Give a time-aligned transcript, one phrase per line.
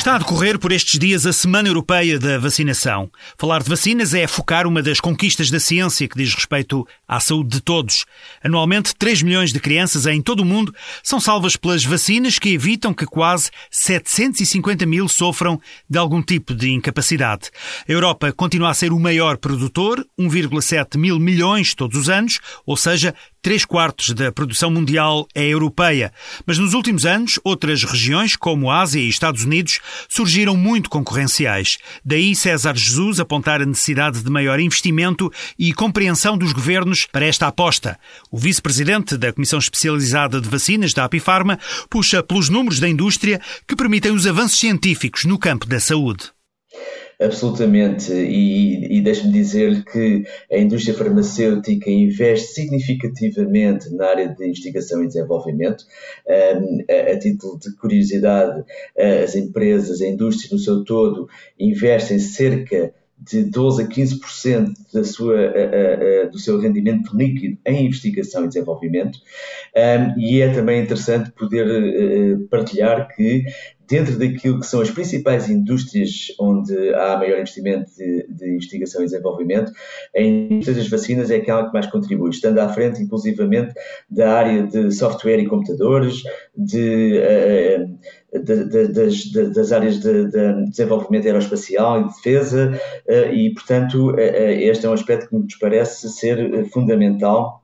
[0.00, 3.10] Está a decorrer por estes dias a Semana Europeia da Vacinação.
[3.36, 7.50] Falar de vacinas é focar uma das conquistas da ciência que diz respeito à saúde
[7.50, 8.06] de todos.
[8.42, 12.94] Anualmente, 3 milhões de crianças em todo o mundo são salvas pelas vacinas que evitam
[12.94, 17.50] que quase 750 mil sofram de algum tipo de incapacidade.
[17.86, 22.74] A Europa continua a ser o maior produtor, 1,7 mil milhões todos os anos, ou
[22.74, 26.12] seja, Três quartos da produção mundial é europeia,
[26.44, 31.78] mas nos últimos anos outras regiões, como a Ásia e Estados Unidos, surgiram muito concorrenciais.
[32.04, 37.46] Daí César Jesus apontar a necessidade de maior investimento e compreensão dos governos para esta
[37.46, 37.98] aposta.
[38.30, 41.58] O vice-presidente da Comissão Especializada de Vacinas da Apifarma
[41.88, 46.30] puxa pelos números da indústria que permitem os avanços científicos no campo da saúde.
[47.20, 55.04] Absolutamente, e, e deixe-me dizer que a indústria farmacêutica investe significativamente na área de investigação
[55.04, 55.84] e desenvolvimento.
[56.26, 58.64] Um, a, a, título de curiosidade,
[59.22, 65.36] as empresas, a indústria no seu todo, investem cerca de 12 a 15% da sua,
[65.36, 69.18] a, a, do seu rendimento líquido em investigação e desenvolvimento.
[69.76, 73.44] Um, e é também interessante poder uh, partilhar que
[73.90, 79.06] dentro daquilo que são as principais indústrias onde há maior investimento de, de investigação e
[79.06, 79.72] desenvolvimento,
[80.16, 83.74] a indústria das vacinas é aquela que mais contribui, estando à frente, inclusivamente,
[84.08, 86.22] da área de software e computadores,
[86.56, 90.30] de, uh, de, de, das, das, áreas de,
[90.68, 96.08] desenvolvimento aeroespacial e de defesa, uh, e, portanto, este é um aspecto que nos parece
[96.10, 97.59] ser fundamental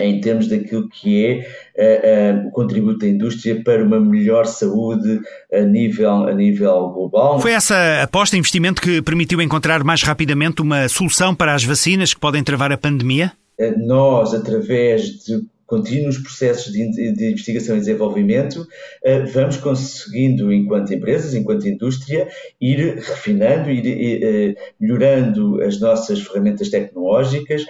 [0.00, 5.20] em termos daquilo que é uh, uh, o contributo da indústria para uma melhor saúde
[5.52, 7.40] a nível, a nível global.
[7.40, 12.20] Foi essa aposta, investimento, que permitiu encontrar mais rapidamente uma solução para as vacinas que
[12.20, 13.32] podem travar a pandemia?
[13.76, 21.32] Nós, através de contínuos processos de, de, investigação e desenvolvimento, uh, vamos conseguindo, enquanto empresas,
[21.32, 22.28] enquanto indústria,
[22.60, 27.64] ir refinando, ir uh, melhorando as nossas ferramentas tecnológicas,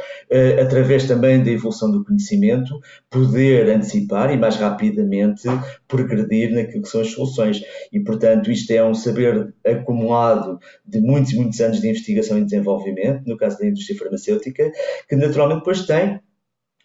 [0.63, 2.81] através também da evolução do conhecimento,
[3.11, 5.43] poder antecipar e mais rapidamente
[5.87, 7.63] progredir naquilo que são as soluções.
[7.93, 12.45] E, portanto, isto é um saber acumulado de muitos e muitos anos de investigação e
[12.45, 14.73] desenvolvimento, no caso da indústria farmacêutica,
[15.09, 16.21] que naturalmente depois tem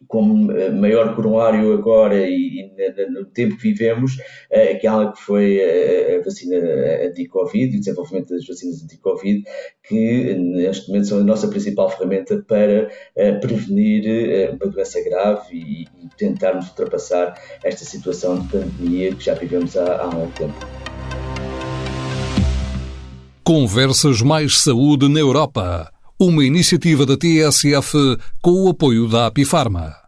[0.07, 4.17] como eh, maior coronário agora e, e, no tempo que vivemos,
[4.51, 6.57] eh, aquela que foi a, vacina
[7.05, 9.43] anti-Covid, o desenvolvimento das vacinas anti-Covid,
[9.83, 15.85] que neste momento são a nossa principal ferramenta para eh, prevenir uma doença grave e,
[16.17, 17.33] tentarmos ultrapassar
[17.63, 20.53] esta situação de pandemia que já vivemos há, há tempo.
[23.43, 30.04] Conversas Mais Saúde na Europa uma iniciativa da TSF com o apoio da Apifarma.